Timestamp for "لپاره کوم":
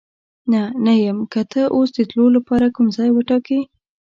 2.35-2.87